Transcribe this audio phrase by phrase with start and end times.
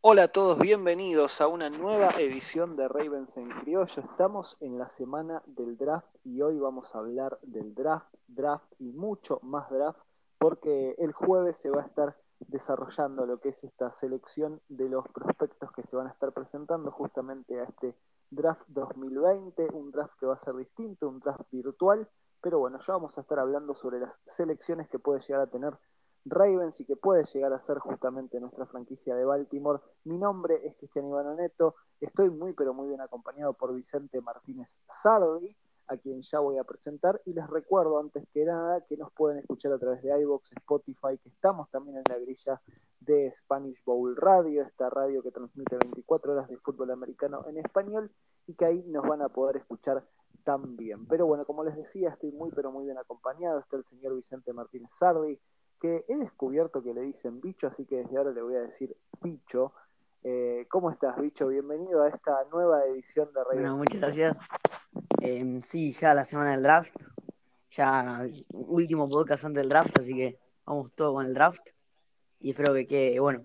[0.00, 4.02] Hola a todos, bienvenidos a una nueva edición de Ravens en Criollo.
[4.02, 8.92] Estamos en la semana del draft y hoy vamos a hablar del draft, draft y
[8.92, 9.98] mucho más draft
[10.38, 15.06] porque el jueves se va a estar desarrollando lo que es esta selección de los
[15.08, 17.94] prospectos que se van a estar presentando justamente a este
[18.30, 22.08] draft 2020, un draft que va a ser distinto, un draft virtual,
[22.40, 25.78] pero bueno, ya vamos a estar hablando sobre las selecciones que puede llegar a tener
[26.26, 29.80] Ravens y que puede llegar a ser justamente nuestra franquicia de Baltimore.
[30.04, 34.68] Mi nombre es Cristian Ivano Neto, estoy muy pero muy bien acompañado por Vicente Martínez
[35.02, 35.56] Sardi,
[35.88, 39.38] a quien ya voy a presentar, y les recuerdo antes que nada que nos pueden
[39.38, 42.60] escuchar a través de iVoox, Spotify, que estamos también en la grilla
[43.00, 48.10] de Spanish Bowl Radio, esta radio que transmite 24 horas de fútbol americano en español,
[48.46, 50.04] y que ahí nos van a poder escuchar
[50.44, 51.06] también.
[51.06, 54.52] Pero bueno, como les decía, estoy muy pero muy bien acompañado, está el señor Vicente
[54.52, 55.38] Martínez Sardi,
[55.80, 58.96] que he descubierto que le dicen bicho, así que desde ahora le voy a decir
[59.20, 59.72] bicho.
[60.26, 61.48] Eh, ¿Cómo estás, bicho?
[61.48, 63.58] Bienvenido a esta nueva edición de Rey.
[63.58, 64.40] Bueno, muchas gracias.
[65.20, 66.96] Em, sí, ya la semana del draft,
[67.70, 71.68] ya último podcast antes del draft, así que vamos todo con el draft
[72.40, 73.44] y espero que quede bueno.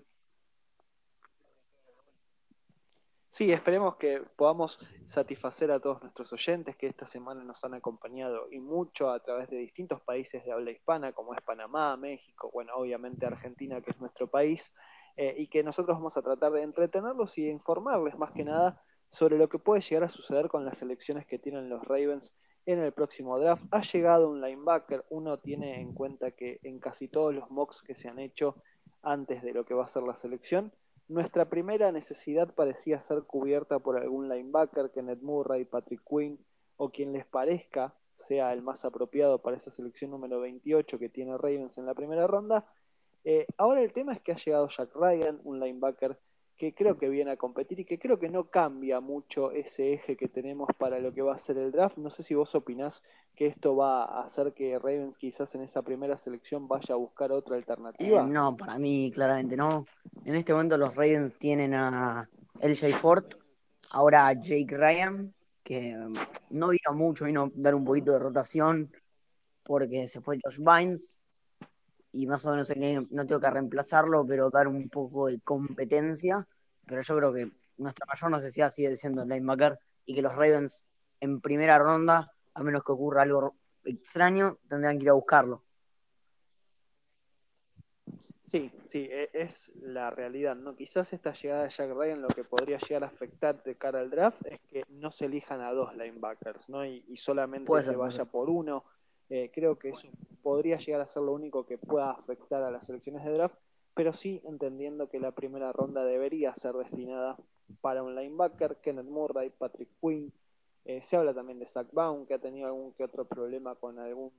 [3.28, 8.50] Sí, esperemos que podamos satisfacer a todos nuestros oyentes que esta semana nos han acompañado
[8.50, 12.72] y mucho a través de distintos países de habla hispana, como es Panamá, México, bueno,
[12.74, 14.72] obviamente Argentina, que es nuestro país,
[15.22, 19.36] eh, y que nosotros vamos a tratar de entretenerlos y informarles más que nada sobre
[19.36, 22.32] lo que puede llegar a suceder con las elecciones que tienen los Ravens
[22.64, 23.62] en el próximo draft.
[23.70, 27.94] Ha llegado un linebacker, uno tiene en cuenta que en casi todos los mocks que
[27.94, 28.62] se han hecho
[29.02, 30.72] antes de lo que va a ser la selección,
[31.06, 36.42] nuestra primera necesidad parecía ser cubierta por algún linebacker, Kenneth Murray, Patrick Quinn
[36.78, 41.36] o quien les parezca sea el más apropiado para esa selección número 28 que tiene
[41.36, 42.66] Ravens en la primera ronda.
[43.24, 46.18] Eh, ahora el tema es que ha llegado Jack Ryan, un linebacker
[46.56, 50.14] que creo que viene a competir y que creo que no cambia mucho ese eje
[50.14, 51.96] que tenemos para lo que va a ser el draft.
[51.96, 53.00] No sé si vos opinás
[53.34, 57.32] que esto va a hacer que Ravens quizás en esa primera selección vaya a buscar
[57.32, 58.22] otra alternativa.
[58.22, 59.86] Eh, no, para mí claramente no.
[60.26, 62.28] En este momento los Ravens tienen a
[62.60, 63.24] LJ Ford,
[63.92, 65.32] ahora a Jake Ryan,
[65.64, 66.14] que mm,
[66.50, 68.92] no vino mucho, vino a dar un poquito de rotación
[69.62, 71.20] porque se fue Josh Vines
[72.12, 72.70] y más o menos
[73.10, 76.46] no tengo que reemplazarlo, pero dar un poco de competencia.
[76.86, 80.84] Pero yo creo que nuestra mayor necesidad sigue siendo el linebacker y que los Ravens
[81.20, 83.54] en primera ronda, a menos que ocurra algo
[83.84, 85.62] extraño, tendrán que ir a buscarlo.
[88.46, 90.74] Sí, sí, e, es la realidad, ¿no?
[90.74, 94.10] Quizás esta llegada de Jack Ryan lo que podría llegar a afectar de cara al
[94.10, 96.84] draft es que no se elijan a dos linebackers, ¿no?
[96.84, 98.84] Y, solamente se vaya por uno
[99.30, 100.08] eh, creo que eso
[100.42, 103.54] podría llegar a ser lo único que pueda afectar a las selecciones de draft,
[103.94, 107.36] pero sí entendiendo que la primera ronda debería ser destinada
[107.80, 110.32] para un linebacker, Kenneth Murray, Patrick Quinn.
[110.84, 113.98] Eh, se habla también de Zach Baum, que ha tenido algún que otro problema con
[113.98, 114.32] algún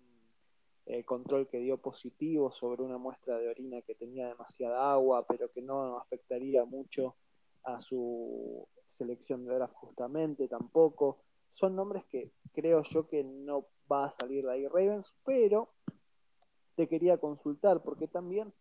[0.86, 5.50] eh, control que dio positivo sobre una muestra de orina que tenía demasiada agua, pero
[5.52, 7.16] que no afectaría mucho
[7.64, 11.20] a su selección de draft justamente tampoco.
[11.54, 15.70] Son nombres que creo yo que no va a salir de ahí Ravens, pero
[16.76, 18.54] te quería consultar porque también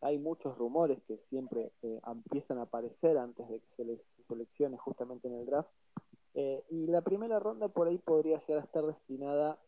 [0.00, 4.76] hay muchos rumores que siempre eh, empiezan a aparecer antes de que se les seleccione
[4.78, 5.70] justamente en el draft.
[6.34, 9.58] Eh, y la primera ronda por ahí podría llegar a estar destinada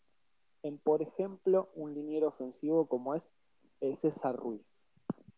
[0.63, 3.29] en, por ejemplo, un liniero ofensivo como es
[3.81, 4.63] eh, César Ruiz.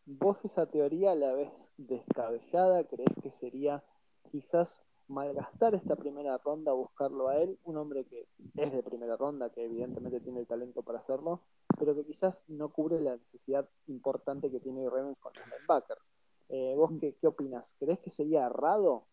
[0.04, 2.84] ¿Vos esa teoría la ves descabellada?
[2.84, 3.82] ¿Crees que sería
[4.30, 4.68] quizás
[5.12, 9.64] malgastar esta primera ronda, buscarlo a él, un hombre que es de primera ronda, que
[9.64, 11.42] evidentemente tiene el talento para hacerlo,
[11.78, 16.00] pero que quizás no cubre la necesidad importante que tiene Ravens con los linebackers.
[16.48, 17.64] Eh, ¿Vos qué, qué opinas?
[17.78, 19.04] ¿Crees que sería errado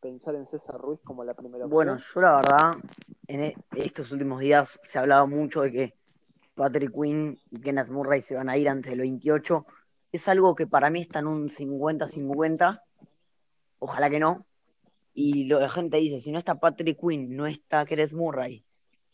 [0.00, 1.70] pensar en César Ruiz como la primera opción?
[1.70, 2.72] Bueno, yo la verdad,
[3.26, 5.94] en e, estos últimos días se ha hablado mucho de que
[6.54, 9.66] Patrick Quinn y Kenneth Murray se van a ir antes del 28.
[10.12, 12.82] Es algo que para mí está en un 50-50.
[13.78, 14.45] Ojalá que no,
[15.18, 18.62] y la gente dice, si no está Patrick Quinn, no está Kenneth Murray,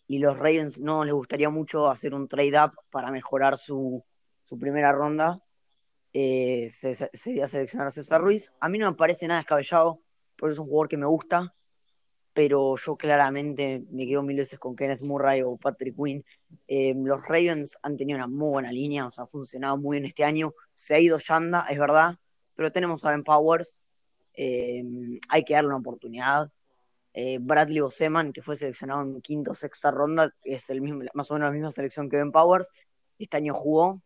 [0.08, 4.04] y los Ravens no les gustaría mucho hacer un trade-up para mejorar su,
[4.58, 5.40] primera ronda,
[6.12, 8.52] eh, sería seleccionar a César Ruiz.
[8.58, 10.02] A mí no me parece nada descabellado,
[10.36, 11.54] porque es un jugador que me gusta,
[12.32, 16.24] pero yo claramente me quedo mil veces con Kenneth Murray o Patrick Quinn.
[16.66, 20.06] Eh, los Ravens han tenido una muy buena línea, o sea, ha funcionado muy bien
[20.06, 20.52] este año.
[20.72, 22.16] Se ha ido Yanda, es verdad,
[22.56, 23.84] pero tenemos a Ben Powers,
[24.34, 24.82] eh,
[25.28, 26.50] hay que darle una oportunidad.
[27.14, 31.30] eh, Bradley Boseman, que fue seleccionado en quinto o sexta ronda, es el mismo, más
[31.30, 32.72] o menos la misma selección que Ben Powers.
[33.18, 34.00] Este año jugó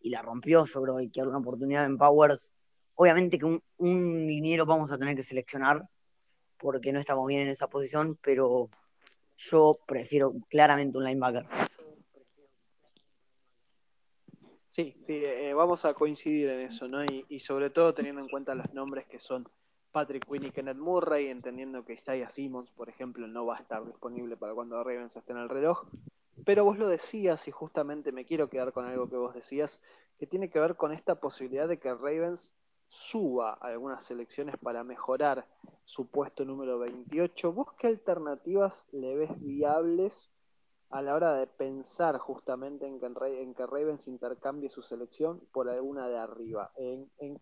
[0.00, 0.64] y la rompió.
[0.64, 2.52] Yo creo que hay que dar una oportunidad en Powers.
[2.96, 5.88] Obviamente que un, un liniero vamos a tener que seleccionar
[6.58, 8.68] porque no estamos bien en esa posición, pero
[9.36, 11.46] yo prefiero claramente un linebacker.
[14.68, 17.04] Sí, sí, eh, vamos a coincidir en eso, ¿no?
[17.28, 19.48] Y, sobre todo teniendo en cuenta los nombres que son
[19.98, 23.84] Patrick Quinn y Kenneth Murray, entendiendo que Isaiah Simmons, por ejemplo, no va a estar
[23.84, 25.88] disponible para cuando Ravens esté en el reloj.
[26.44, 29.80] Pero vos lo decías y justamente me quiero quedar con algo que vos decías,
[30.16, 32.52] que tiene que ver con esta posibilidad de que Ravens
[32.86, 35.46] suba algunas selecciones para mejorar
[35.84, 37.52] su puesto número 28.
[37.52, 40.30] ¿Vos qué alternativas le ves viables
[40.90, 46.08] a la hora de pensar justamente en que, en Ravens intercambie su selección por alguna
[46.08, 46.70] de arriba.
[46.76, 47.40] ¿En, en,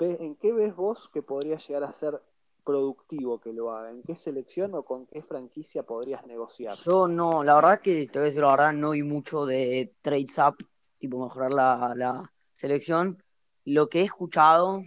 [0.00, 2.20] en qué ves vos que podría llegar a ser
[2.64, 3.90] productivo que lo haga?
[3.90, 6.74] ¿En qué selección o con qué franquicia podrías negociar?
[6.84, 9.94] Yo no, la verdad que te voy a decir la verdad, no vi mucho de
[10.02, 10.56] trades up,
[10.98, 13.22] tipo mejorar la, la selección.
[13.64, 14.82] Lo que he escuchado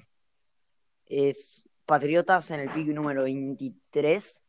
[1.08, 4.44] es Patriotas en el pick número 23,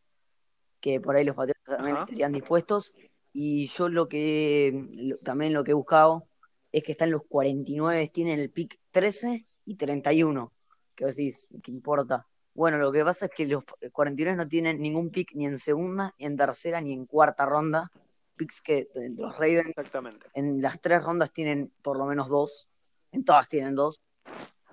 [0.80, 2.94] que por ahí los Patriotas también estarían dispuestos.
[3.32, 6.28] Y yo lo que también lo que he buscado
[6.70, 10.52] es que están los 49, tienen el pick 13 y 31.
[10.94, 12.26] Que decís, ¿qué importa?
[12.54, 16.14] Bueno, lo que pasa es que los 49 no tienen ningún pick ni en segunda,
[16.18, 17.90] ni en tercera, ni en cuarta ronda.
[18.36, 20.26] Picks que los Ravens Exactamente.
[20.34, 22.68] en las tres rondas tienen por lo menos dos.
[23.10, 24.00] En todas tienen dos.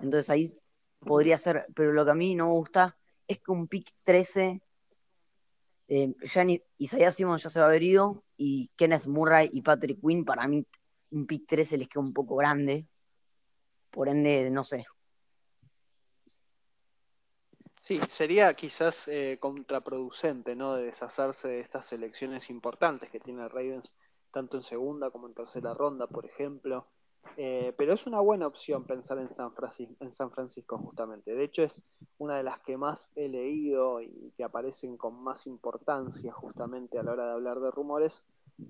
[0.00, 0.54] Entonces ahí
[1.00, 2.96] podría ser, pero lo que a mí no me gusta
[3.26, 4.60] es que un pick 13
[5.92, 6.46] eh, ya
[6.78, 10.46] Isaiah Simons ya se va a haber ido y Kenneth Murray y Patrick Quinn, para
[10.46, 10.64] mí
[11.10, 12.86] un pick 13 les queda un poco grande.
[13.90, 14.84] Por ende, no sé.
[17.80, 20.74] Sí, sería quizás eh, contraproducente, ¿no?
[20.74, 23.90] De deshacerse de estas selecciones importantes que tiene Ravens,
[24.32, 26.86] tanto en segunda como en tercera ronda, por ejemplo.
[27.36, 31.34] Eh, pero es una buena opción pensar en San, Francisco, en San Francisco justamente.
[31.34, 31.82] De hecho es
[32.18, 37.02] una de las que más he leído y que aparecen con más importancia justamente a
[37.02, 38.22] la hora de hablar de rumores.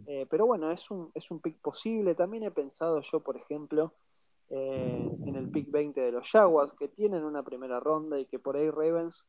[0.07, 2.15] Eh, pero bueno, es un, es un pick posible.
[2.15, 3.93] También he pensado yo, por ejemplo,
[4.51, 8.39] eh, en el pick 20 de los Jaguars, que tienen una primera ronda y que
[8.39, 9.25] por ahí Ravens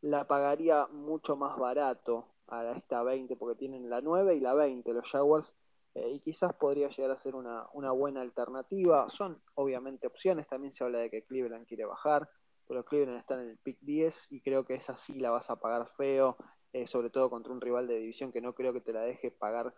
[0.00, 4.92] la pagaría mucho más barato a esta 20, porque tienen la 9 y la 20
[4.92, 5.52] los Jaguars
[5.94, 9.08] eh, y quizás podría llegar a ser una, buena alternativa.
[9.10, 12.28] Son obviamente opciones, también se habla de que Cleveland quiere bajar,
[12.66, 15.56] pero Cleveland está en el pick 10 y creo que esa sí la vas a
[15.56, 16.36] pagar feo,
[16.72, 19.32] eh, sobre todo contra un rival de división que no creo que te la deje
[19.32, 19.74] pagar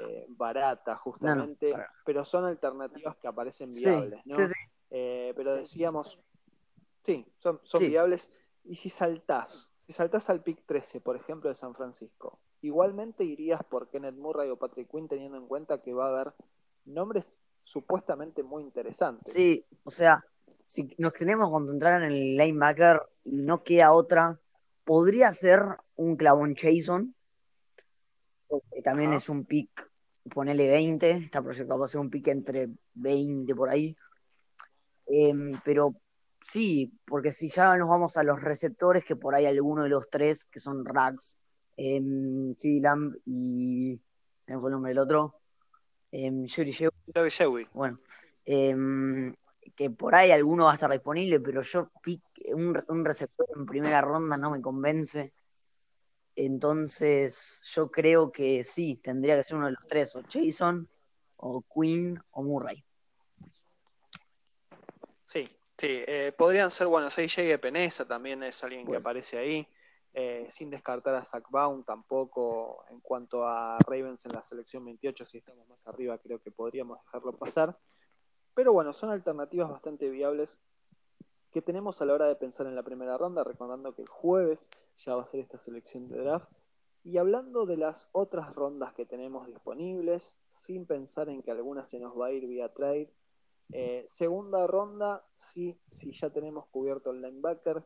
[0.00, 4.36] eh, barata justamente, pero son alternativas que aparecen viables, ¿no?
[4.90, 6.18] pero decíamos,
[7.02, 8.28] sí, son, son viables.
[8.64, 13.62] Y si saltás, si saltás al pick 13, por ejemplo, de San Francisco, Igualmente irías
[13.62, 16.32] por Kenneth Murray o Patrick Quinn teniendo en cuenta que va a haber
[16.86, 17.30] nombres
[17.62, 19.34] supuestamente muy interesantes.
[19.34, 20.24] Sí, o sea,
[20.64, 24.40] si nos tenemos que concentrar en el linebacker y no queda otra,
[24.84, 25.60] podría ser
[25.96, 27.14] un Clavon Jason,
[28.72, 29.90] que también es un pick,
[30.32, 33.96] ponele 20, está proyectado a ser un pick entre 20 por ahí.
[35.06, 35.94] Em, pero
[36.42, 40.08] sí, porque si ya nos vamos a los receptores, que por ahí alguno de los
[40.08, 41.38] tres, que son Rags,
[41.76, 42.00] eh,
[42.80, 44.00] Lamb y.
[44.46, 45.40] ¿Cómo fue el nombre del otro?
[46.12, 46.30] Eh,
[47.72, 47.98] Bueno,
[48.44, 49.34] em,
[49.74, 51.90] que por ahí alguno va a estar disponible, pero yo
[52.54, 55.32] un, un receptor en primera ronda no me convence.
[56.36, 60.88] Entonces, yo creo que sí, tendría que ser uno de los tres, o Jason,
[61.36, 62.84] o Queen, o Murray.
[65.24, 65.48] Sí,
[65.78, 69.68] sí, eh, podrían ser, bueno, AJ Peneza también es alguien que pues aparece ahí.
[70.16, 75.26] Eh, sin descartar a Zach Baum tampoco en cuanto a Ravens en la selección 28,
[75.26, 77.76] si estamos más arriba creo que podríamos dejarlo pasar.
[78.54, 80.56] Pero bueno, son alternativas bastante viables
[81.52, 84.60] que tenemos a la hora de pensar en la primera ronda, recordando que el jueves
[84.98, 86.50] ya va a ser esta selección de draft.
[87.04, 90.34] Y hablando de las otras rondas que tenemos disponibles,
[90.66, 93.10] sin pensar en que alguna se nos va a ir vía trade,
[93.72, 97.82] eh, segunda ronda, sí, si ya tenemos cubierto el linebacker,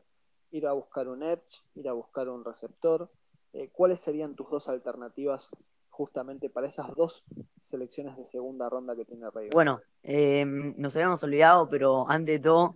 [0.51, 3.09] ir a buscar un edge, ir a buscar un receptor.
[3.53, 5.47] Eh, ¿Cuáles serían tus dos alternativas
[5.89, 7.23] justamente para esas dos
[7.69, 9.53] selecciones de segunda ronda que tiene Ravens?
[9.53, 12.75] Bueno, em, nos habíamos olvidado, pero antes de todo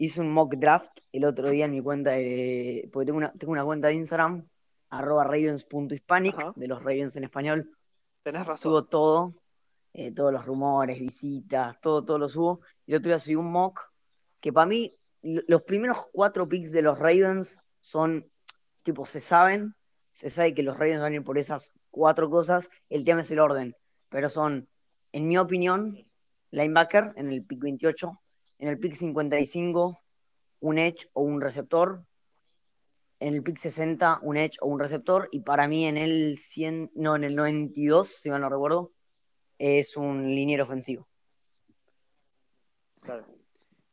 [0.00, 2.88] hice un mock draft el otro día en mi cuenta de.
[2.90, 4.48] porque tengo una, tengo una cuenta de Instagram,
[4.88, 7.70] arroba ravens.hispanic, de los Ravens en español.
[8.22, 8.62] Tenés razón.
[8.62, 9.34] Subo todo,
[9.92, 12.60] eh, todos los rumores, visitas, todo, todo lo subo.
[12.86, 13.78] Y el otro día subí un mock
[14.40, 18.26] que para mí los primeros cuatro picks de los Ravens son,
[18.82, 19.74] tipo, se saben,
[20.12, 23.30] se sabe que los Ravens van a ir por esas cuatro cosas, el tema es
[23.32, 23.76] el orden,
[24.08, 24.66] pero son,
[25.12, 26.06] en mi opinión,
[26.52, 28.18] linebacker en el pick 28,
[28.60, 30.00] en el pick 55,
[30.60, 32.04] un edge o un receptor,
[33.18, 36.92] en el pick 60 un edge o un receptor y para mí en el 100,
[36.94, 38.92] no, en el 92, si mal no recuerdo,
[39.58, 41.08] es un liniero ofensivo.
[43.00, 43.24] Claro.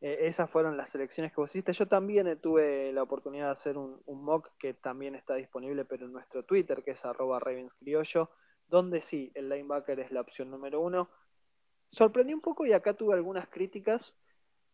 [0.01, 1.71] Eh, esas fueron las selecciones que vos hiciste.
[1.71, 6.05] Yo también eh, tuve la oportunidad de hacer un, mock que también está disponible, pero
[6.05, 8.29] en nuestro Twitter, que es arroba Ravenscriollo,
[8.67, 11.09] donde sí, el linebacker es la opción número uno.
[11.91, 14.13] Sorprendí un poco y acá tuve algunas críticas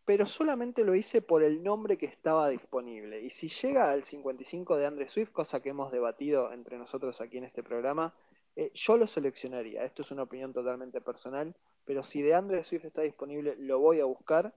[0.04, 3.22] pero solamente lo hice por el nombre que estaba disponible.
[3.22, 7.38] Y si llega al 55 de Andre Swift, cosa que hemos debatido entre nosotros aquí
[7.38, 8.14] en este programa,
[8.56, 9.84] eh, yo lo seleccionaría.
[9.84, 14.00] Esto es una opinión totalmente personal, pero si de Andre Swift está disponible, lo voy
[14.00, 14.54] a buscar.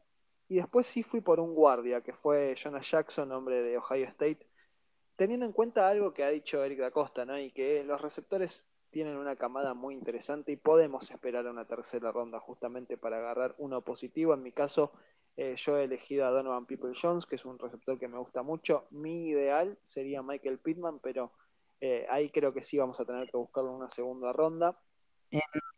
[0.50, 4.46] Y después sí fui por un guardia, que fue Jonah Jackson, hombre de Ohio State,
[5.16, 7.38] teniendo en cuenta algo que ha dicho Eric da Costa, ¿no?
[7.39, 12.39] y que los receptores tienen una camada muy interesante y podemos esperar una tercera ronda
[12.39, 14.34] justamente para agarrar uno positivo.
[14.34, 14.92] En mi caso,
[15.39, 18.41] eh, yo he elegido a Donovan People Jones, que es un receptor que me gusta
[18.41, 18.88] mucho.
[18.89, 21.32] Mi ideal sería Michael Pittman, pero
[21.79, 24.79] eh, ahí creo que sí vamos a tener que buscarlo en una segunda ronda.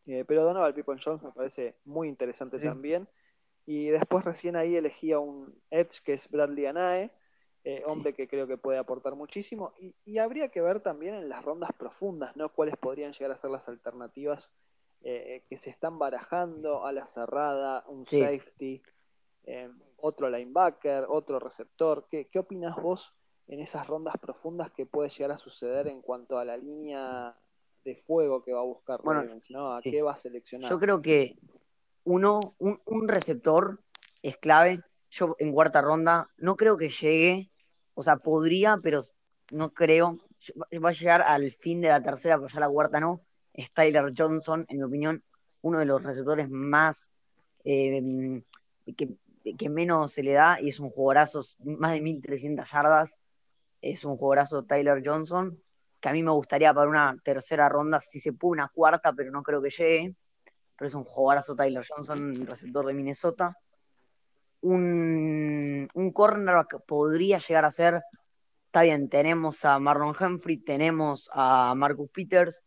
[0.05, 3.09] Eh, pero Donovan People Jones me parece muy interesante también.
[3.65, 7.11] Y después recién ahí elegí a un Edge que es Bradley Anae,
[7.85, 9.73] hombre que creo que puede aportar muchísimo.
[10.05, 12.47] Y, habría que ver también en las rondas profundas, ¿no?
[12.53, 14.49] Cuáles podrían llegar a ser las alternativas
[15.01, 18.81] que se están barajando a la cerrada, un safety.
[19.50, 22.06] Em, otro linebacker, otro receptor.
[22.12, 23.12] ¿Qué, ¿Qué opinas vos
[23.48, 27.36] en esas rondas profundas que puede llegar a suceder en cuanto a la línea
[27.84, 29.74] de fuego que va a buscar Ravens, ¿no?
[29.74, 30.70] ¿A qué va a seleccionar?
[30.70, 31.36] Yo creo que
[32.03, 33.82] uno, un, un, receptor
[34.22, 34.82] es clave.
[35.10, 37.50] Yo en cuarta ronda no creo que llegue,
[37.96, 39.01] o sea, podría, pero
[39.50, 40.20] no creo.
[40.72, 43.22] Va a llegar al fin de la tercera, pero ya la cuarta no.
[43.51, 45.24] Es Tyler Johnson, en mi opinión,
[45.62, 47.12] uno de los receptores más
[47.63, 48.44] eh,
[48.96, 49.18] que
[49.58, 53.19] que menos se le da y es un jugadorazo, más de 1300 yardas.
[53.81, 55.62] Es un jugadorazo Tyler Johnson,
[56.00, 59.31] que a mí me gustaría para una tercera ronda, si se puede una cuarta, pero
[59.31, 60.15] no creo que llegue.
[60.77, 63.58] Pero es un jugadorazo Tyler Johnson, receptor de Minnesota.
[64.62, 68.01] Un, un cornerback podría llegar a ser,
[68.65, 72.63] está bien, tenemos a Marlon Humphrey, tenemos a Marcus Peters,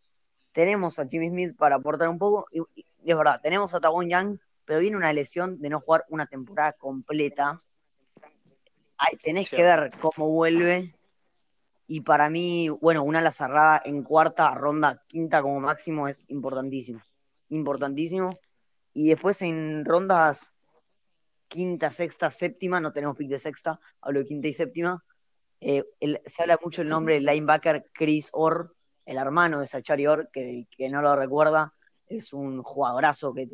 [0.52, 2.61] tenemos a Jimmy Smith para aportar un poco, y,
[3.05, 6.73] es verdad, tenemos a Tawon Young, pero viene una lesión de no jugar una temporada
[6.73, 7.62] completa.
[9.23, 10.95] Tenés que ver cómo vuelve.
[11.87, 17.00] Y para mí, bueno, una ala cerrada en cuarta ronda, quinta como máximo es importantísimo.
[17.49, 18.38] Importantísimo.
[18.95, 20.54] Y después en rondas
[21.49, 25.04] quinta, sexta, séptima, no tenemos pick de sexta, hablo de quinta y séptima.
[25.61, 25.85] Eh,
[26.25, 30.66] se habla mucho el nombre del linebacker Chris Orr, el hermano de Sachari Orr, que,
[30.71, 31.75] que no lo recuerda,
[32.16, 33.49] es un jugadorazo que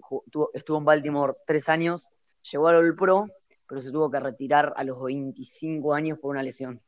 [0.55, 2.09] estuvo en Baltimore tres años,
[2.51, 3.27] llegó al All Pro,
[3.67, 6.81] pero se tuvo que retirar a los 25 años por una lesión.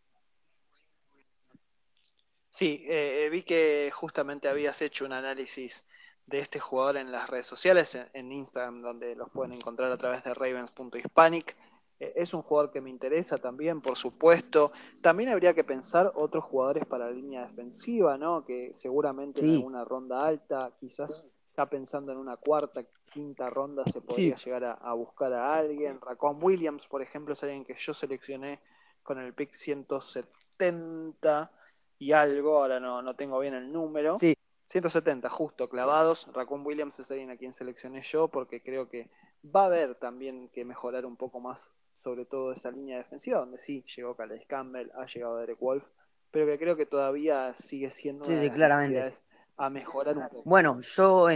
[2.50, 5.85] Sí, eh, vi que justamente habías hecho un análisis
[6.27, 10.25] de este jugador en las redes sociales, en, Instagram, donde los pueden encontrar a través
[10.25, 11.57] de ravens.hispanic.
[12.00, 14.73] Eh, es un jugador que me interesa también, por supuesto.
[15.00, 18.45] También habría que pensar otros jugadores para la línea defensiva, ¿no?
[18.45, 21.23] Que seguramente en una ronda alta, quizás
[21.69, 26.00] pensando en una cuarta, quinta ronda, se podría llegar a, buscar a alguien.
[26.00, 28.61] Racon Williams, por ejemplo, es alguien que yo seleccioné
[29.02, 31.50] con el pick 170
[31.99, 34.19] y algo, ahora no, no tengo bien el número.
[34.19, 36.29] 170, justo, clavados.
[36.33, 39.11] Racon Williams es alguien a quien seleccioné yo porque creo que
[39.45, 41.59] va a haber también que mejorar un poco más,
[42.05, 45.85] sobre todo esa línea defensiva, donde sí llegó Calais Campbell, ha llegado Derek Wolf,
[46.31, 49.12] pero que creo que todavía sigue siendo sí, claramente
[49.61, 50.43] a mejorar un poco.
[50.47, 51.26] Bueno, yo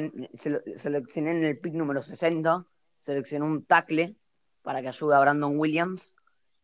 [0.77, 2.67] seleccioné en el pick número 60,
[2.99, 4.17] seleccioné un tackle
[4.63, 6.17] para que ayude a Brandon Williams,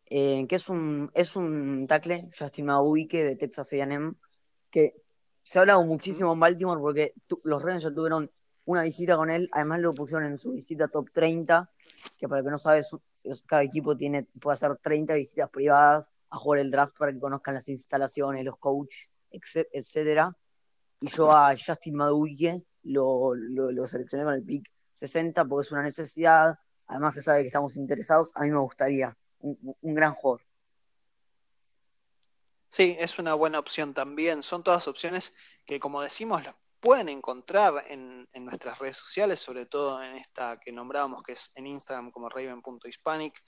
[0.07, 4.15] eh, que es un, es un tackle, Justin Mabuike de Texas A&M,
[4.71, 4.95] que
[5.43, 7.13] se ha hablado muchísimo en Baltimore porque
[7.45, 8.31] los Reyes ya tuvieron
[8.65, 11.71] una visita con él, además lo pusieron en su visita top 30,
[12.17, 12.89] que para el que no sabes,
[13.45, 17.53] cada equipo tiene, puede hacer 30 visitas privadas a jugar el draft para que conozcan
[17.53, 20.35] las instalaciones, los coaches, etcétera
[21.01, 25.83] y yo a Justin Maduike lo, lo, seleccioné con el pick 60 porque es una
[25.83, 26.59] necesidad.
[26.87, 28.33] Además, se sabe que estamos interesados.
[28.35, 29.17] A mí me gustaría.
[29.41, 30.43] Un, gran jugador.
[32.69, 34.43] Sí, es una buena opción también.
[34.43, 35.33] Son todas opciones
[35.65, 40.59] que, como decimos, las pueden encontrar en, en, nuestras redes sociales, sobre todo en esta
[40.61, 43.43] que nombrábamos, que es en Instagram como raven.hispanic.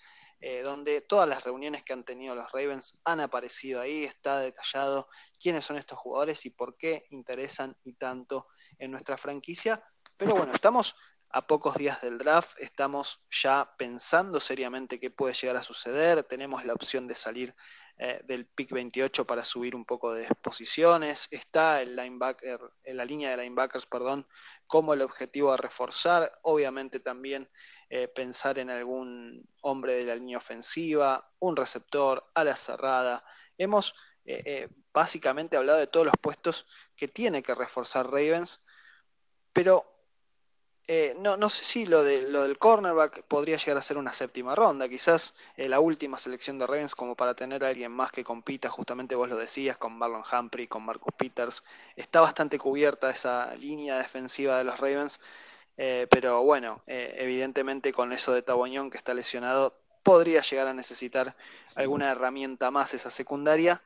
[0.44, 5.08] eh, donde todas las reuniones que han tenido los Ravens han aparecido ahí, está detallado
[5.40, 9.84] quiénes son estos jugadores y por qué interesan y tanto en nuestra franquicia.
[10.16, 10.96] Pero bueno, estamos
[11.30, 16.64] a pocos días del draft, estamos ya pensando seriamente qué puede llegar a suceder, tenemos
[16.64, 17.54] la opción de salir
[17.98, 23.04] eh, del pick 28 para subir un poco de posiciones, está el linebacker, en la
[23.04, 24.26] línea de linebackers, perdón,
[24.66, 27.48] como el objetivo a reforzar, obviamente también
[27.90, 33.24] eh, pensar en algún hombre de la línea ofensiva, un receptor, a la cerrada.
[33.58, 33.94] Hemos
[34.24, 38.62] eh, básicamente hablado de todos los puestos que tiene que reforzar Ravens,
[39.52, 39.91] pero
[40.94, 44.12] eh, no, no sé si lo, de, lo del cornerback podría llegar a ser una
[44.12, 48.12] séptima ronda, quizás eh, la última selección de Ravens como para tener a alguien más
[48.12, 51.64] que compita, justamente vos lo decías, con Marlon Humphrey, con Marcus Peters.
[51.96, 55.18] Está bastante cubierta esa línea defensiva de los Ravens,
[55.78, 61.34] eh, pero bueno, evidentemente con eso de Taboñón que está lesionado, podría llegar a necesitar
[61.74, 63.82] alguna herramienta más esa secundaria.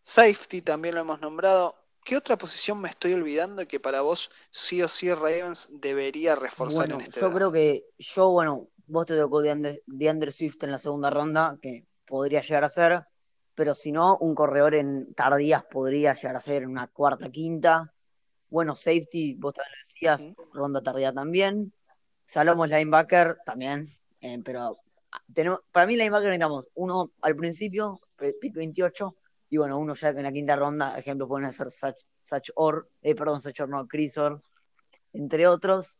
[0.00, 4.82] Safety también lo hemos nombrado, ¿Qué otra posición me estoy olvidando que para vos sí
[4.82, 9.40] o sí Ravens debería reforzar en este Yo creo que yo, bueno, vos te tocó
[9.40, 13.06] de Andre Swift en la segunda ronda, que podría llegar a ser,
[13.54, 17.92] pero si no, un corredor en tardías podría llegar a ser en una cuarta, quinta.
[18.48, 21.72] Bueno, safety, vos también lo decías, ronda tardía también.
[22.26, 23.88] Salomos linebacker también,
[24.20, 24.78] eh, pero
[25.32, 29.16] tenemos, para mí linebacker necesitamos uno al principio, pick 28,
[29.52, 33.42] y bueno, uno ya en la quinta ronda, ejemplo, pueden ser Sach, Or, eh, perdón,
[33.42, 34.40] Sach Or, no, Crisor,
[35.12, 35.98] entre otros.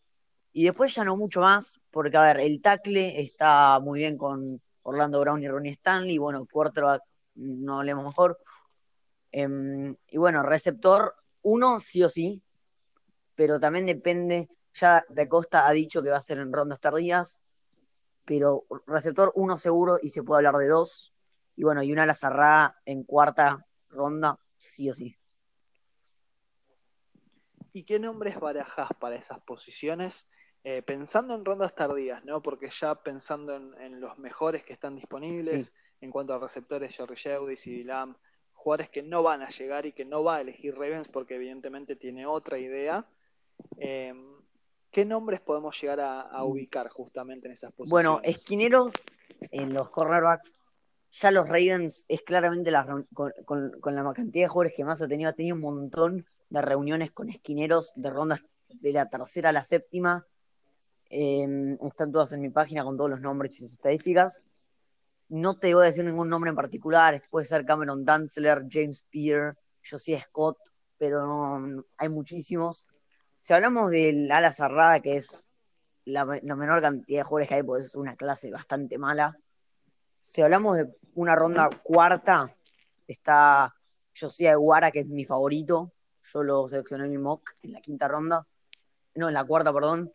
[0.54, 4.62] Y después ya no mucho más, porque a ver, el tackle está muy bien con
[4.84, 7.02] Orlando Brown y Ronnie Stanley, bueno, quarterback
[7.34, 8.38] no hablemos mejor.
[9.32, 12.42] Em, y bueno, receptor, uno sí o sí,
[13.34, 17.38] pero también depende, ya de Costa ha dicho que va a ser en rondas tardías,
[18.24, 21.11] pero receptor uno seguro y se puede hablar de dos,
[21.56, 25.16] y bueno, y una la cerrada en cuarta ronda, sí o sí.
[27.72, 30.26] ¿Y qué nombres barajas para esas posiciones?
[30.64, 32.42] Eh, pensando en rondas tardías, ¿no?
[32.42, 37.66] Porque ya pensando en, los mejores que están disponibles, en cuanto a receptores, Jerry Jeudis
[37.66, 38.16] y Lamb,
[38.52, 41.96] jugadores que no van a llegar y que no va a elegir Ravens porque evidentemente
[41.96, 43.06] tiene otra idea.
[43.78, 44.14] Eh,
[44.90, 47.90] ¿Qué nombres podemos llegar a, a, ubicar justamente en esas posiciones?
[47.90, 48.92] Bueno, esquineros
[49.50, 50.58] en los cornerbacks
[51.12, 53.32] ya los Ravens es claramente la, con,
[53.84, 57.28] la cantidad de jugadores que más ha tenido, ha tenido un montón de reuniones con
[57.28, 60.26] esquineros de rondas de la tercera a la séptima.
[61.10, 64.42] Em, están todas en mi página con todos los nombres y sus estadísticas.
[65.28, 69.54] No te voy a decir ningún nombre en particular, puede ser Cameron Dantzler, James Peter,
[69.88, 70.58] Josiah Scott,
[70.96, 72.86] pero hay muchísimos.
[73.40, 75.46] Si hablamos del ala cerrada, que es
[76.04, 79.38] la, la menor cantidad de jugadores que hay, pues es una clase bastante mala,
[80.22, 82.54] si hablamos de una ronda cuarta,
[83.08, 83.74] está
[84.18, 85.92] Josiah Guara, que es mi favorito.
[86.22, 88.46] Yo lo seleccioné en mi mock en la quinta ronda.
[89.16, 90.12] No, en la cuarta, perdón.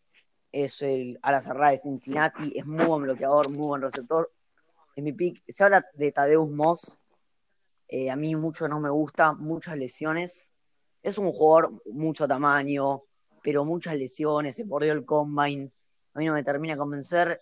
[0.50, 2.58] Es el ala cerrada de Cincinnati.
[2.58, 4.32] Es muy buen bloqueador, muy buen receptor.
[4.96, 5.44] En mi pick.
[5.46, 6.98] Se habla de Tadeus Moss.
[7.90, 10.54] Eh, a mí mucho no me gusta, muchas lesiones.
[11.04, 13.04] Es un jugador mucho tamaño,
[13.44, 14.56] pero muchas lesiones.
[14.56, 15.70] Se perdió el combine.
[16.14, 17.42] A mí no me termina de convencer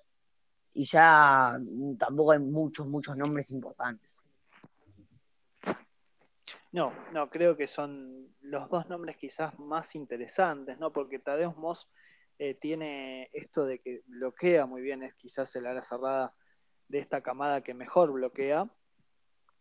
[0.75, 1.57] y ya
[1.97, 4.19] tampoco hay muchos, muchos nombres importantes.
[6.73, 10.91] No, no, creo que son los dos nombres quizás más interesantes, ¿no?
[10.91, 11.87] Porque Tadeusz Moss
[12.37, 16.35] eh, tiene esto de que bloquea muy bien, es quizás el ala cerrada
[16.89, 18.69] de esta camada que mejor bloquea,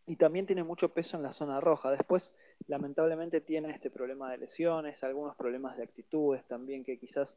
[0.07, 1.93] y también tiene mucho peso en la zona roja.
[1.93, 2.35] Después,
[2.67, 7.35] lamentablemente, tiene este problema de lesiones, algunos problemas de actitudes también que quizás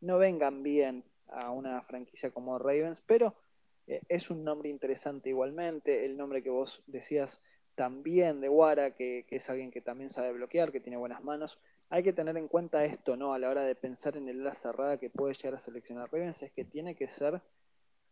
[0.00, 3.34] no vengan bien a una franquicia como Ravens, pero
[3.86, 6.04] eh, es un nombre interesante igualmente.
[6.04, 7.40] El nombre que vos decías
[7.74, 11.58] también de Guara, que, es alguien que también sabe bloquear, que tiene buenas manos.
[11.90, 13.32] Hay que tener en cuenta esto, ¿no?
[13.32, 16.42] A la hora de pensar en el ala cerrada que puede llegar a seleccionar Ravens,
[16.42, 17.42] es que tiene que ser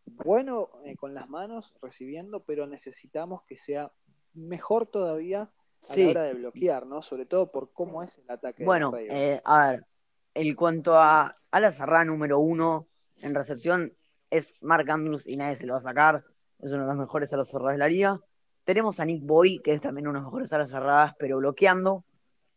[0.06, 3.92] bueno eh, con las manos recibiendo, pero necesitamos que sea
[4.34, 5.50] mejor todavía
[5.88, 7.02] a la hora de bloquear, ¿no?
[7.02, 8.64] Sobre todo por cómo es el ataque.
[8.64, 9.86] Bueno, eh, a ver,
[10.34, 12.89] en cuanto a ala cerrada número uno,
[13.20, 13.92] en recepción
[14.30, 16.24] es Mark Andrews y nadie se lo va a sacar.
[16.58, 18.20] Es uno de los mejores alas cerradas de la liga.
[18.64, 22.04] Tenemos a Nick Boy, que es también uno de los mejores alas cerradas, pero bloqueando.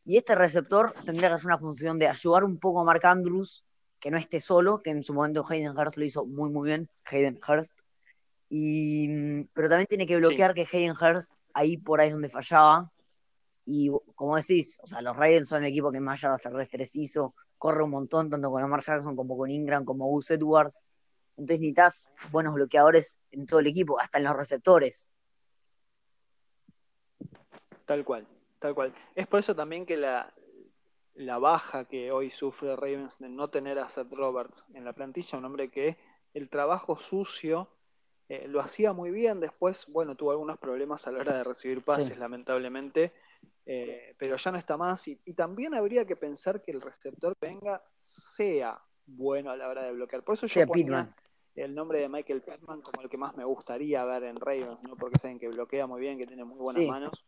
[0.05, 3.63] Y este receptor tendría que hacer una función de ayudar un poco a Mark Andrews,
[3.99, 6.89] que no esté solo, que en su momento Hayden Hurst lo hizo muy, muy bien.
[7.05, 7.79] Hayden Hurst.
[8.49, 12.91] Y, pero también tiene que bloquear que Hayden Hurst ahí por ahí es donde fallaba.
[13.65, 17.33] Y como decís, o sea, los Ravens son el equipo que más yardas terrestres hizo,
[17.63, 20.83] corre un montón, tanto con Lamar Jackson como con Ingram, como Gus Edwards.
[21.37, 25.09] Entonces necesitas buenos bloqueadores en todo el equipo, hasta en los receptores.
[27.85, 28.27] Tal cual,
[28.59, 28.93] tal cual.
[29.15, 30.33] Es por eso también que la,
[31.13, 35.37] la baja que hoy sufre Ravens de no tener a Seth Roberts en la plantilla,
[35.37, 35.95] un hombre que
[36.33, 37.69] el trabajo sucio
[38.27, 41.81] eh, lo hacía muy bien, después, bueno, tuvo algunos problemas a la hora de recibir
[41.81, 43.13] pases, lamentablemente,
[43.65, 45.07] eh, pero ya no está más.
[45.07, 49.83] Y, también habría que pensar que el receptor que venga sea bueno a la hora
[49.83, 50.23] de bloquear.
[50.23, 51.13] Por eso yo ponía
[51.55, 54.95] el nombre de Michael Pittman como el que más me gustaría ver en Ravens, ¿no?
[54.95, 57.25] porque saben que bloquea muy bien, que tiene muy buenas manos,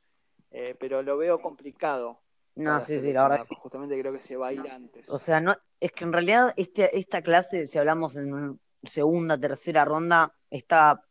[0.52, 2.22] eh, pero lo veo complicado.
[2.56, 3.46] No, sí, sí, la verdad.
[3.50, 5.10] Justamente creo que se va a ir antes.
[5.10, 9.84] O sea, no, es que en realidad este, esta clase, si hablamos en segunda, tercera
[9.84, 11.04] ronda, está,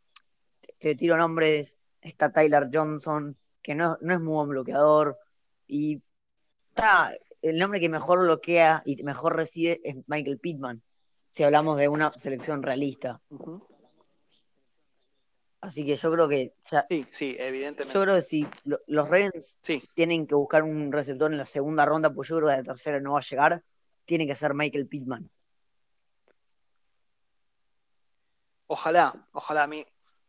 [0.79, 5.17] te tiro nombres, está Tyler Johnson, que no, no es muy buen bloqueador,
[5.67, 6.03] y
[6.69, 10.83] está, el nombre que mejor bloquea y mejor recibe es Michael Pittman,
[11.25, 13.19] si hablamos de una selección realista.
[15.61, 16.53] Así que yo creo que.
[16.89, 17.91] sí, sí, evidentemente.
[17.91, 18.47] Yo creo que si
[18.85, 19.59] los Ravens
[19.95, 22.99] tienen que buscar un receptor en la segunda ronda, pues yo creo que la tercera
[22.99, 23.63] no va a llegar,
[24.05, 25.27] tiene que ser Michael Pittman.
[28.67, 29.83] Ojalá, ojalá a mí.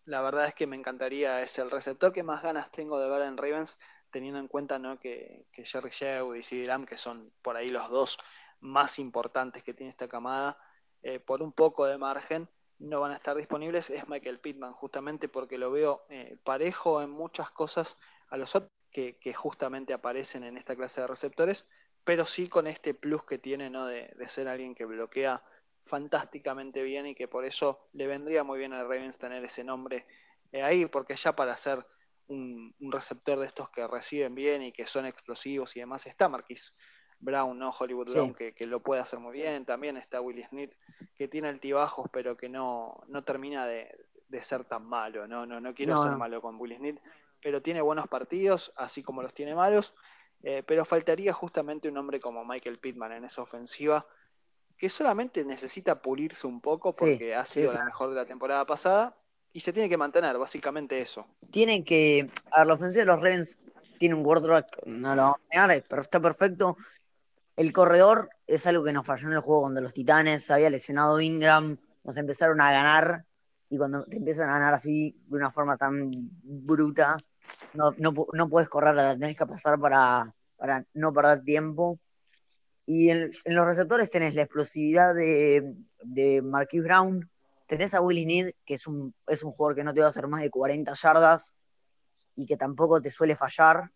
[0.06, 3.22] La verdad es que me encantaría, es el receptor que más ganas tengo de ver
[3.22, 3.76] en Ravens,
[4.12, 5.00] teniendo en cuenta ¿no?
[5.00, 8.16] que, Jerry Shew y CD Lamb, que son por ahí los dos
[8.60, 10.58] más importantes que tiene esta camada,
[11.02, 15.28] eh, por un poco de margen, no van a estar disponibles, es Michael Pittman, justamente
[15.28, 17.96] porque lo veo eh, parejo en muchas cosas
[18.28, 21.66] a los otros que, justamente aparecen en esta clase de receptores,
[22.04, 23.86] pero sí con este plus que tiene ¿no?
[23.86, 25.42] de, de ser alguien que bloquea
[25.86, 30.06] fantásticamente bien y que por eso le vendría muy bien a Ravens tener ese nombre
[30.52, 31.86] eh, ahí, porque ya para ser
[32.28, 36.74] un, receptor de estos que reciben bien y que son explosivos y demás está Marquis
[37.20, 37.70] Brown, ¿no?
[37.70, 40.72] Hollywood Brown, que, lo puede hacer muy bien, también está Willie Smith,
[41.14, 43.88] que tiene altibajos, pero que no, no termina de,
[44.42, 47.00] ser tan malo, no, no, no quiero ser malo con Willie Smith,
[47.40, 49.94] pero tiene buenos partidos, así como los tiene malos,
[50.42, 54.06] eh, pero faltaría justamente un hombre como Michael Pittman en esa ofensiva
[54.76, 59.16] que solamente necesita pulirse un poco porque ha sido la mejor de la temporada pasada
[59.52, 61.26] y se tiene que mantener, básicamente eso.
[61.50, 62.30] Tienen que.
[62.50, 63.58] A ver, la ofensiva de los Ravens
[63.98, 66.76] tiene un quarterback, no lo vamos a negar, pero está perfecto.
[67.56, 71.20] El corredor es algo que nos falló en el juego contra los Titanes, había lesionado
[71.20, 73.24] Ingram, nos empezaron a ganar
[73.70, 76.10] y cuando te empiezan a ganar así de una forma tan
[76.42, 77.16] bruta,
[77.72, 81.98] no, no, puedes correr, tenés que pasar para, para no perder tiempo.
[82.86, 87.28] Y en, los receptores tenés la explosividad de, de Marquis Brown,
[87.66, 90.10] tenés a Willie Need, que es un, es un jugador que no te va a
[90.10, 91.54] hacer más de 40 yardas
[92.36, 93.90] y que tampoco te suele fallar.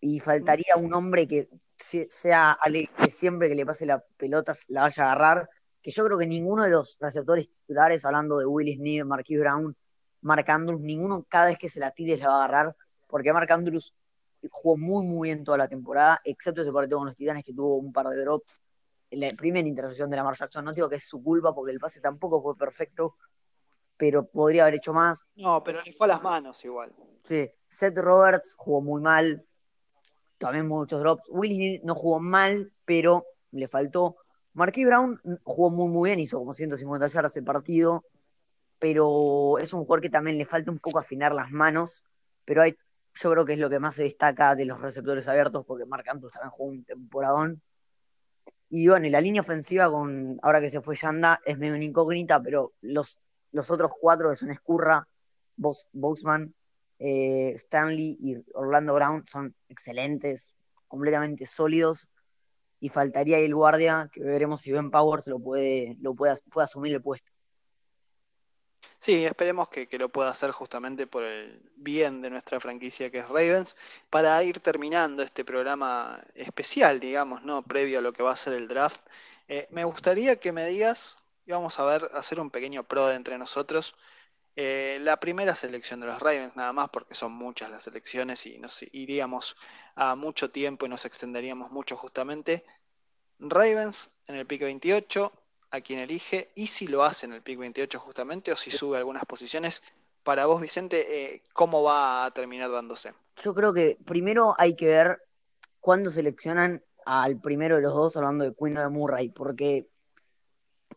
[0.00, 2.58] Y faltaría un hombre que sea
[2.98, 5.48] que siempre que le pase la pelota la vaya a agarrar.
[5.80, 9.76] Que yo creo que ninguno de los receptores titulares, hablando de Willis Need, Marquis Brown,
[10.20, 12.76] Mark Andrews, ninguno cada vez que se la tire ya va a agarrar,
[13.08, 13.94] porque Mark Andrews
[14.50, 17.76] jugó muy, muy bien toda la temporada, excepto ese partido con los Titanes que tuvo
[17.76, 18.60] un par de drops
[19.10, 20.64] en la primera intercepción de Lamar Jackson.
[20.64, 23.16] No digo que es su culpa porque el pase tampoco fue perfecto,
[23.96, 25.26] pero podría haber hecho más.
[25.36, 26.92] No, pero le fue a las manos igual.
[27.22, 29.44] Sí, Seth Roberts jugó muy mal,
[30.38, 31.24] también muchos drops.
[31.28, 34.16] Willis no jugó mal, pero le faltó.
[34.54, 38.04] Marquis Brown jugó muy, muy bien, hizo como 150 yardas el partido,
[38.78, 42.04] pero es un jugador que también le falta un poco afinar las manos,
[42.44, 42.76] pero hay
[43.14, 46.08] yo creo que es lo que más se destaca de los receptores abiertos, porque Marc
[46.08, 47.62] Andrews también jugó un temporadón.
[48.70, 51.84] Y bueno, y la línea ofensiva, con ahora que se fue Yanda, es medio una
[51.84, 53.18] incógnita, pero los,
[53.52, 55.06] los otros cuatro, que son Escurra,
[55.56, 56.54] Boseman,
[56.98, 60.54] eh, Stanley y Orlando Brown, son excelentes,
[60.88, 62.08] completamente sólidos.
[62.80, 66.94] Y faltaría el guardia, que veremos si Ben Powers lo puede, lo puede, puede asumir
[66.94, 67.30] el puesto.
[68.98, 73.28] Sí, esperemos que, lo pueda hacer justamente por el bien de nuestra franquicia que es
[73.28, 73.76] Ravens,
[74.10, 77.62] para ir terminando este programa especial, digamos, ¿no?
[77.62, 79.00] Previo a lo que va a ser el draft.
[79.48, 83.16] Eh, me gustaría que me digas, y vamos a ver, hacer un pequeño pro de
[83.16, 83.94] entre nosotros,
[84.56, 88.58] eh, la primera selección de los Ravens, nada más, porque son muchas las selecciones y
[88.58, 89.56] nos iríamos
[89.94, 92.64] a mucho tiempo y nos extenderíamos mucho justamente.
[93.38, 95.32] Ravens en el pico 28,
[95.72, 98.98] a quien elige y si lo hace en el pick 28 justamente o si sube
[98.98, 99.82] algunas posiciones.
[100.22, 103.12] Para vos, Vicente, eh, ¿cómo va a terminar dándose?
[103.36, 105.22] Yo creo que primero hay que ver
[105.80, 109.88] cuándo seleccionan al primero de los dos, hablando de Quinn o de Murray, porque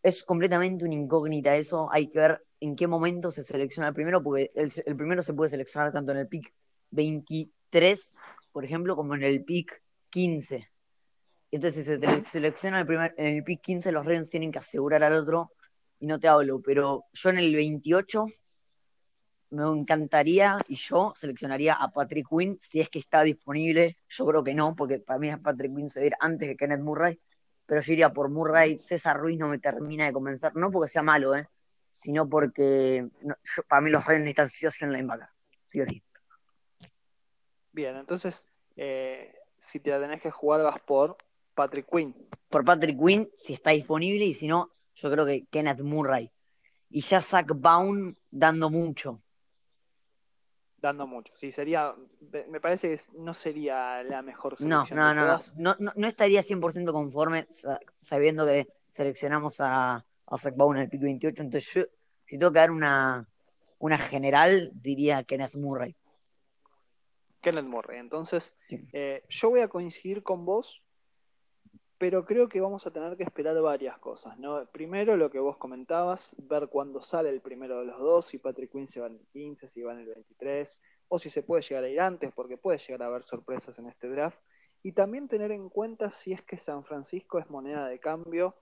[0.04, 1.90] es completamente una incógnita eso.
[1.92, 5.34] Hay que ver en qué momento se selecciona el primero, porque el, el primero se
[5.34, 6.54] puede seleccionar tanto en el pick
[6.92, 8.18] 23,
[8.52, 10.70] por ejemplo, como en el pick 15.
[11.56, 15.02] Entonces, si se selecciona el primer, en el pick 15, los Ravens tienen que asegurar
[15.06, 15.54] al otro
[16.02, 18.26] y no te hablo, pero yo en el 28
[19.52, 23.98] me encantaría y yo seleccionaría a Patrick Quinn si es que está disponible.
[24.10, 27.22] Yo creo que no, porque para mí a Patrick Quinn se antes que Kenneth Murray,
[27.66, 28.78] pero yo iría por Murray.
[28.78, 31.48] César Ruiz no me termina de convencer, no porque sea malo, ¿eh?
[31.90, 33.08] sino porque
[33.70, 35.30] para mí los Reyes necesitan sí o sí en linebacker,
[35.68, 36.04] sí o sí.
[37.72, 38.44] Bien, entonces,
[38.76, 41.16] eh, si te la tenés que jugar, vas por
[41.56, 42.14] Patrick Quinn.
[42.50, 46.32] Por Patrick Quinn, si está disponible, y si no, yo creo que Kenneth Murray.
[46.90, 49.22] Y ya Zach Baum dando mucho.
[50.78, 51.34] Dando mucho.
[51.36, 51.96] Sí, sería.
[52.50, 54.86] Me parece que no sería la mejor solución.
[55.00, 57.48] No, no, no, no, no, estaría 100% conforme
[58.02, 61.42] sabiendo que seleccionamos a, a Zach Baum en el pick 28.
[61.42, 61.84] Entonces, yo,
[62.26, 63.28] si tengo que dar una,
[63.80, 65.96] una general, diría Kenneth Murray.
[67.42, 68.00] Kenneth Murray.
[68.00, 70.82] Entonces, eh, yo voy a coincidir con vos
[71.98, 74.66] pero creo que vamos a tener que esperar varias cosas, ¿no?
[74.68, 78.72] Primero lo que vos comentabas, ver cuándo sale el primero de los dos, si Patrick
[78.72, 80.78] Quinn se va en el 15, si va en el 23,
[81.08, 83.88] o si se puede llegar a ir antes, porque puede llegar a haber sorpresas en
[83.88, 84.38] este draft.
[84.84, 88.56] Y también tener en cuenta si es que San Francisco es moneda de cambio,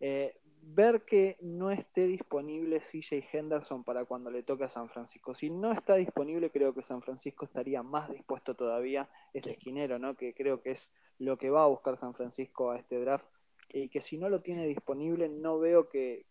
[0.00, 5.34] eh, ver que no esté disponible CJ Henderson para cuando le toque a San Francisco.
[5.34, 10.14] Si no está disponible, creo que San Francisco estaría más dispuesto todavía, ese esquinero, ¿no?
[10.16, 13.26] Que creo que es lo que va a buscar San Francisco a este draft.
[13.68, 16.26] Y que si no lo tiene disponible, no veo que,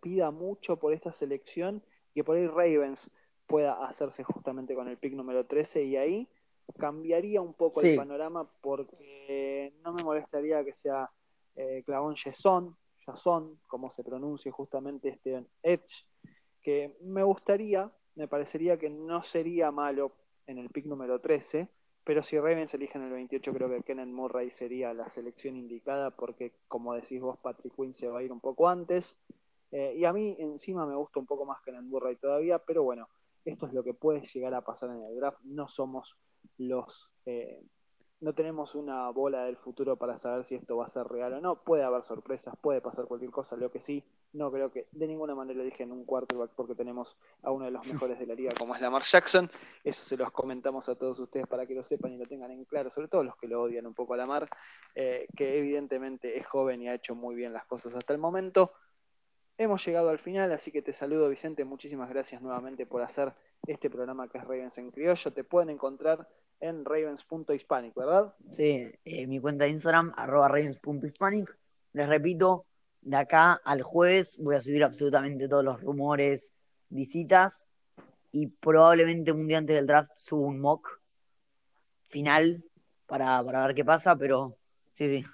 [0.00, 3.08] pida mucho por esta selección y que por ahí Ravens
[3.46, 6.28] pueda hacerse justamente con el pick número 13 y ahí
[6.76, 11.08] cambiaría un poco el panorama porque no me molestaría que sea
[11.54, 16.04] eh, Clavon Jason, Jason, como se pronuncia justamente este Edge,
[16.60, 20.16] que me gustaría, me parecería que no sería malo
[20.48, 21.68] en el pick número 13,
[22.06, 26.52] pero si Ravens eligen el 28, creo que Kenneth Murray sería la selección indicada, porque
[26.68, 29.16] como decís vos, Patrick Quinn se va a ir un poco antes.
[29.72, 33.08] Eh, y a mí encima me gusta un poco más Kenneth Murray todavía, pero bueno,
[33.44, 35.40] esto es lo que puede llegar a pasar en el draft.
[35.42, 36.16] No somos
[36.58, 37.60] los eh,
[38.20, 41.40] no tenemos una bola del futuro para saber si esto va a ser real o
[41.40, 41.64] no.
[41.64, 44.04] Puede haber sorpresas, puede pasar cualquier cosa, lo que sí.
[44.32, 47.70] No creo que de ninguna manera dije en un quarterback porque tenemos a uno de
[47.70, 49.50] los mejores de la liga como es Lamar Jackson.
[49.82, 52.64] Eso se los comentamos a todos ustedes para que lo sepan y lo tengan en
[52.64, 54.48] claro, sobre todo los que lo odian un poco a Lamar,
[54.94, 58.72] eh, que evidentemente es joven y ha hecho muy bien las cosas hasta el momento.
[59.58, 63.32] Hemos llegado al final, así que te saludo Vicente, muchísimas gracias nuevamente por hacer
[63.66, 65.32] este programa que es Ravens en Criollo.
[65.32, 66.28] Te pueden encontrar
[66.60, 68.34] en ravens.hispanic, ¿verdad?
[68.50, 71.56] Sí, eh, mi cuenta de Instagram, arroba ravens.hispanic.
[71.94, 72.66] Les repito,
[73.06, 76.52] de acá al jueves voy a subir absolutamente todos los rumores,
[76.88, 77.68] visitas
[78.32, 81.00] y probablemente un día antes del draft subo un mock
[82.06, 82.64] final
[83.06, 84.56] para, para ver qué pasa, pero
[84.92, 85.24] sí, sí.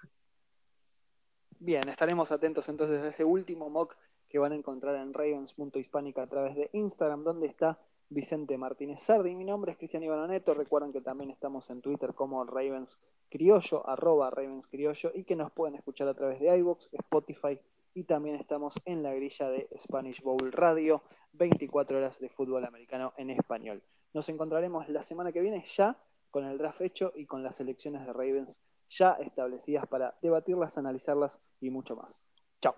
[1.60, 3.96] Bien, estaremos atentos entonces a ese último mock
[4.28, 7.78] que van a encontrar en ravens.hispanic a través de Instagram, donde está
[8.12, 9.34] Vicente Martínez Sardi.
[9.34, 10.54] Mi nombre es Cristian Ivanoneto.
[10.54, 12.98] Recuerden que también estamos en Twitter como Ravens
[13.30, 17.58] Criollo, arroba Ravens Criollo, y que nos pueden escuchar a través de iVoox, Spotify,
[17.94, 23.12] y también estamos en la grilla de Spanish Bowl Radio, 24 horas de fútbol americano
[23.16, 23.82] en español.
[24.12, 25.96] Nos encontraremos la semana que viene ya
[26.30, 28.58] con el draft hecho y con las elecciones de Ravens
[28.90, 32.22] ya establecidas para debatirlas, analizarlas y mucho más.
[32.60, 32.74] Chao.